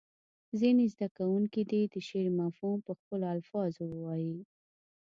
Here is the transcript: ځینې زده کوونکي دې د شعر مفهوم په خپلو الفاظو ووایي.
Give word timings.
ځینې 0.59 0.83
زده 0.93 1.07
کوونکي 1.17 1.61
دې 1.71 1.81
د 1.93 1.95
شعر 2.07 2.27
مفهوم 2.41 2.77
په 2.87 2.91
خپلو 2.99 3.25
الفاظو 3.35 3.83
ووایي. 3.89 4.37